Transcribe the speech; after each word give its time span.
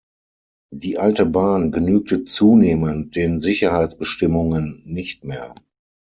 Die 0.73 0.97
alte 0.97 1.27
Bahn 1.27 1.71
genügte 1.71 2.23
zunehmend 2.23 3.15
den 3.15 3.39
Sicherheitsbestimmungen 3.39 4.81
nicht 4.83 5.23
mehr. 5.25 5.53